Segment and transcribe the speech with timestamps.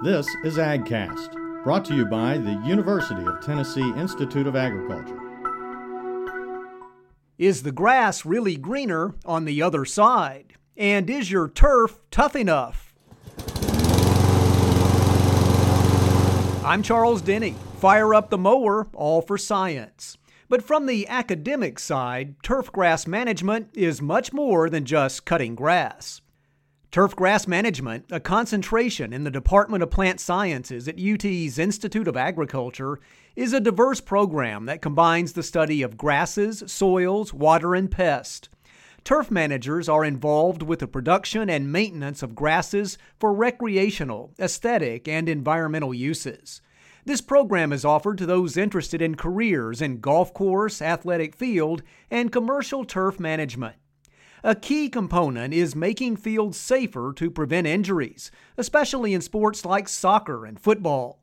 [0.00, 5.18] This is AgCast, brought to you by the University of Tennessee Institute of Agriculture.
[7.36, 10.52] Is the grass really greener on the other side?
[10.76, 12.94] And is your turf tough enough?
[16.64, 17.56] I'm Charles Denny.
[17.80, 20.16] Fire up the mower, all for science.
[20.48, 26.20] But from the academic side, turf grass management is much more than just cutting grass.
[26.90, 32.16] Turf grass management, a concentration in the Department of Plant Sciences at UT's Institute of
[32.16, 32.98] Agriculture,
[33.36, 38.48] is a diverse program that combines the study of grasses, soils, water, and pest.
[39.04, 45.28] Turf managers are involved with the production and maintenance of grasses for recreational, aesthetic, and
[45.28, 46.62] environmental uses.
[47.04, 52.32] This program is offered to those interested in careers in golf course, athletic field, and
[52.32, 53.76] commercial turf management.
[54.44, 60.46] A key component is making fields safer to prevent injuries, especially in sports like soccer
[60.46, 61.18] and football.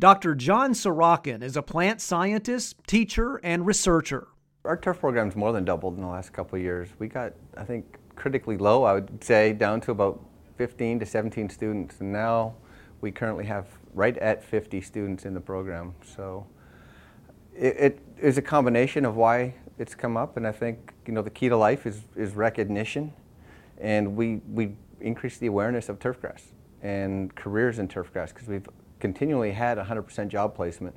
[0.00, 0.34] Dr.
[0.34, 4.28] John Sorochan is a plant scientist, teacher, and researcher.
[4.64, 6.88] Our turf program's more than doubled in the last couple years.
[6.98, 10.20] We got, I think, critically low, I would say, down to about
[10.56, 12.00] 15 to 17 students.
[12.00, 12.56] And now
[13.00, 15.94] we currently have right at 50 students in the program.
[16.04, 16.46] So
[17.54, 21.22] it, it is a combination of why it's come up, and I think you know
[21.22, 23.12] the key to life is is recognition,
[23.78, 26.42] and we we increase the awareness of turfgrass
[26.82, 28.68] and careers in turfgrass because we've
[29.00, 30.94] continually had 100% job placement.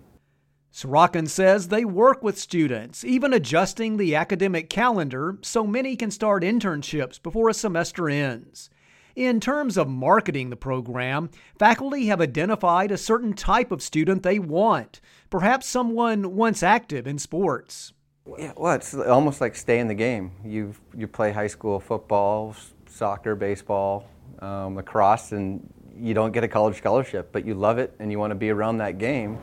[0.72, 6.44] Sorochan says they work with students, even adjusting the academic calendar so many can start
[6.44, 8.70] internships before a semester ends.
[9.16, 14.38] In terms of marketing the program, faculty have identified a certain type of student they
[14.38, 17.92] want, perhaps someone once active in sports.
[18.38, 20.32] Yeah, well, it's almost like stay in the game.
[20.44, 22.56] You you play high school football,
[22.88, 24.08] soccer, baseball,
[24.40, 28.20] um, lacrosse, and you don't get a college scholarship, but you love it and you
[28.20, 29.38] want to be around that game.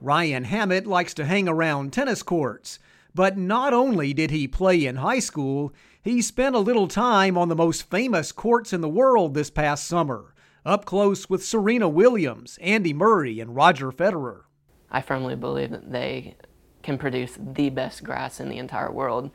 [0.00, 2.78] Ryan Hammett likes to hang around tennis courts,
[3.14, 5.72] but not only did he play in high school,
[6.02, 9.86] he spent a little time on the most famous courts in the world this past
[9.86, 10.34] summer,
[10.66, 14.42] up close with Serena Williams, Andy Murray, and Roger Federer.
[14.90, 16.36] I firmly believe that they
[16.84, 19.30] can produce the best grass in the entire world.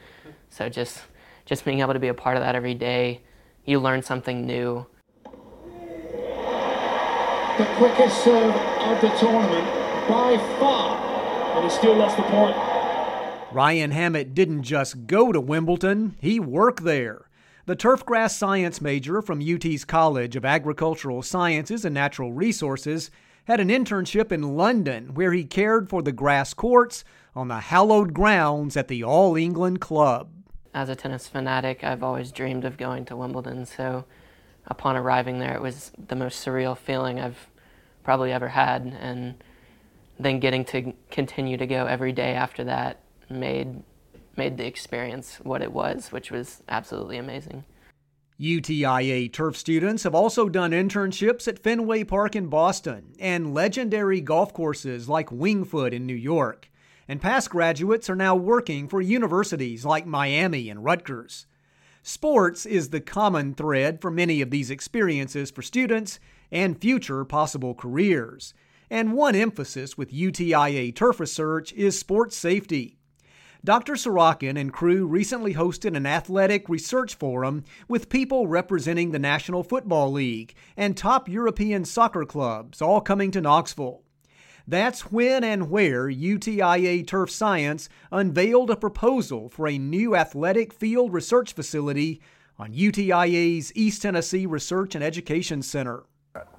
[0.49, 1.01] So just
[1.45, 3.21] just being able to be a part of that every day,
[3.65, 4.85] you learn something new.
[7.57, 9.65] The quickest serve of the tournament
[10.07, 12.55] by far, and he still lost the point.
[13.51, 17.25] Ryan Hammett didn't just go to Wimbledon, he worked there.
[17.65, 23.09] The turfgrass science major from UT's College of Agricultural Sciences and Natural Resources
[23.49, 27.03] had an internship in London where he cared for the grass courts
[27.35, 30.29] on the hallowed grounds at the All England Club.
[30.71, 34.05] As a tennis fanatic, I've always dreamed of going to Wimbledon, so
[34.67, 37.47] upon arriving there, it was the most surreal feeling I've
[38.03, 38.95] probably ever had.
[39.01, 39.43] And
[40.19, 42.99] then getting to continue to go every day after that
[43.31, 43.81] made
[44.37, 47.65] made the experience what it was, which was absolutely amazing.
[48.39, 54.53] UTIA turf students have also done internships at Fenway Park in Boston and legendary golf
[54.53, 56.69] courses like Winged Foot in New York
[57.09, 61.47] and past graduates are now working for universities like Miami and Rutgers.
[62.03, 66.19] Sports is the common thread for many of these experiences for students
[66.51, 68.53] and future possible careers.
[68.91, 72.98] And one emphasis with UTIA turf research is sports safety.
[73.63, 73.95] Dr.
[73.95, 80.13] Sorochan and crew recently hosted an athletic research forum with people representing the National Football
[80.13, 84.01] League and top European soccer clubs, all coming to Knoxville.
[84.65, 91.11] That's when and where UTIA Turf Science unveiled a proposal for a new athletic field
[91.11, 92.21] research facility
[92.57, 96.03] on UTIA's East Tennessee Research and Education Center.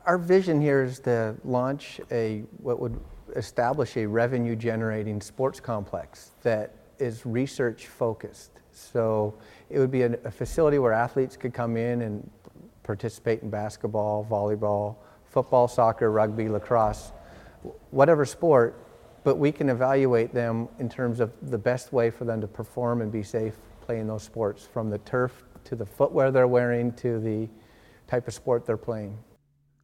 [0.05, 3.01] Our vision here is to launch a what would
[3.37, 8.51] establish a revenue generating sports complex that is research focused.
[8.73, 9.35] So
[9.69, 12.31] it would be a, a facility where athletes could come in and
[12.83, 17.13] participate in basketball, volleyball, football, soccer, rugby, lacrosse
[17.91, 18.87] whatever sport,
[19.25, 23.03] but we can evaluate them in terms of the best way for them to perform
[23.03, 27.19] and be safe playing those sports, from the turf to the footwear they're wearing to
[27.21, 27.49] the
[28.07, 29.17] type of sport they're playing.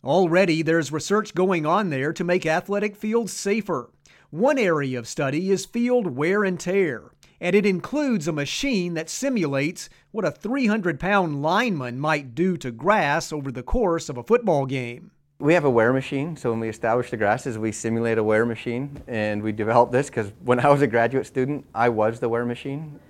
[0.05, 3.91] Already, there's research going on there to make athletic fields safer.
[4.37, 7.05] One area of study is field wear and tear,
[7.41, 12.71] and it includes a machine that simulates what a 300 pound lineman might do to
[12.71, 15.11] grass over the course of a football game.
[15.39, 18.45] We have a wear machine, so when we establish the grasses, we simulate a wear
[18.45, 22.29] machine, and we developed this because when I was a graduate student, I was the
[22.29, 23.01] wear machine.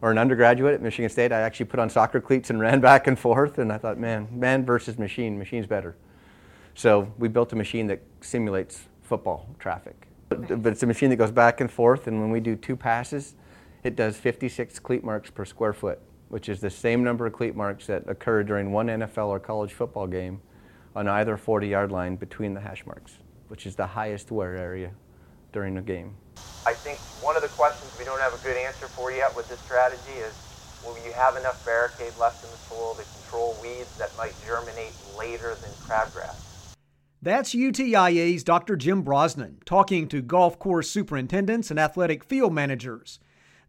[0.00, 3.06] Or an undergraduate at Michigan State, I actually put on soccer cleats and ran back
[3.06, 5.94] and forth, and I thought, man, man versus machine, machine's better.
[6.74, 10.08] So we built a machine that simulates football traffic.
[10.40, 12.76] But, but it's a machine that goes back and forth, and when we do two
[12.76, 13.34] passes,
[13.82, 17.54] it does 56 cleat marks per square foot, which is the same number of cleat
[17.54, 20.40] marks that occur during one NFL or college football game
[20.94, 23.18] on either 40 yard line between the hash marks,
[23.48, 24.92] which is the highest wear area
[25.52, 26.14] during a game.
[26.64, 29.48] I think one of the questions we don't have a good answer for yet with
[29.48, 30.32] this strategy is
[30.84, 34.92] will you have enough barricade left in the soil to control weeds that might germinate
[35.18, 36.51] later than crabgrass?
[37.24, 38.74] That's UTIA's Dr.
[38.74, 43.20] Jim Brosnan talking to golf course superintendents and athletic field managers.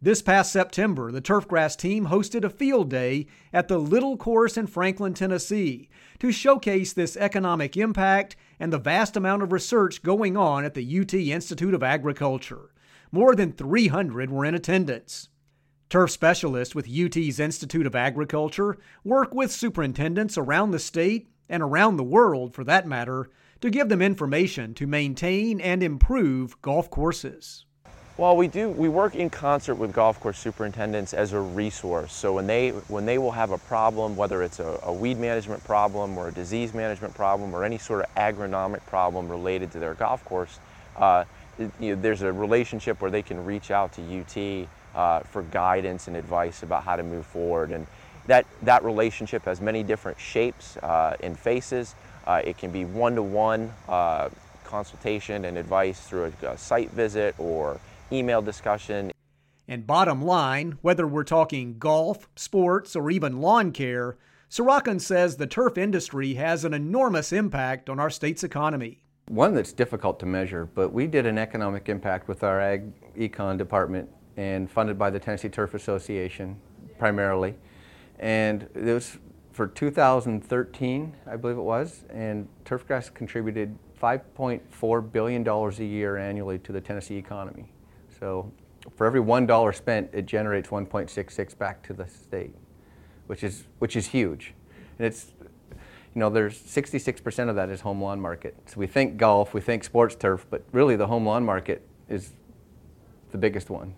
[0.02, 4.66] This past September, the Turfgrass team hosted a field day at the Little Course in
[4.66, 10.66] Franklin, Tennessee, to showcase this economic impact and the vast amount of research going on
[10.66, 12.72] at the UT Institute of Agriculture.
[13.12, 15.30] More than 300 were in attendance.
[15.90, 21.98] Turf specialists with UT's Institute of Agriculture work with superintendents around the state and around
[21.98, 23.30] the world, for that matter,
[23.64, 27.64] to give them information to maintain and improve golf courses.
[28.18, 28.70] Well, we do.
[28.70, 32.12] We work in concert with golf course superintendents as a resource.
[32.12, 35.64] So when they when they will have a problem, whether it's a, a weed management
[35.64, 39.94] problem or a disease management problem or any sort of agronomic problem related to their
[39.94, 40.60] golf course,
[40.98, 41.24] uh,
[41.58, 46.10] you know, there's a relationship where they can reach out to UT uh, for guidance
[46.10, 47.72] and advice about how to move forward.
[47.72, 47.88] And
[48.28, 51.96] that that relationship has many different shapes uh, and faces.
[52.26, 54.30] Uh, it can be one-to-one uh,
[54.64, 57.80] consultation and advice through a, a site visit or
[58.12, 59.12] email discussion.
[59.68, 64.18] And bottom line, whether we're talking golf, sports, or even lawn care,
[64.50, 69.04] Sorochan says the turf industry has an enormous impact on our state's economy.
[69.30, 73.58] One that's difficult to measure, but we did an economic impact with our ag econ
[73.58, 76.60] department and funded by the Tennessee Turf Association
[77.00, 77.56] primarily.
[78.20, 79.18] And it was
[79.54, 86.72] for 2013, I believe it was, and Turfgrass contributed $5.4 billion a year annually to
[86.72, 87.72] the Tennessee economy.
[88.20, 88.52] So
[88.96, 92.56] for every $1 spent, it generates 1.66 back to the state,
[93.28, 94.56] which is, which is huge.
[94.98, 95.32] And it's,
[96.16, 98.56] you know, there's 66% of that is home lawn market.
[98.66, 102.34] So we think golf, we think sports turf, but really the home lawn market is
[103.32, 103.94] the biggest one.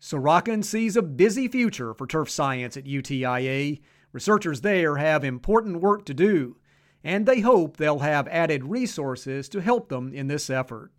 [0.00, 3.80] Sorochan sees a busy future for turf science at UTIA.
[4.16, 6.56] Researchers there have important work to do,
[7.04, 10.90] and they hope they'll have added resources to help them in this effort.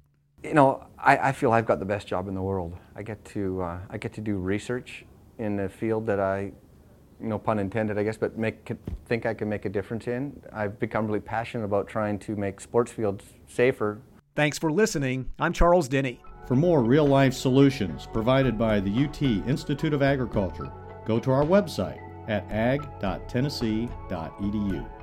[0.44, 2.78] You know, I, I feel I've got the best job in the world.
[2.96, 5.04] I get to uh, I get to do research
[5.40, 6.52] in a field that I,
[7.20, 8.72] you know, pun intended, I guess, but make
[9.08, 10.40] think I can make a difference in.
[10.54, 14.00] I've become really passionate about trying to make sports fields safer.
[14.36, 15.32] Thanks for listening.
[15.40, 16.22] I'm Charles Denny.
[16.48, 20.72] For more real life solutions provided by the UT Institute of Agriculture,
[21.04, 24.97] go to our website at ag.tennessee.edu.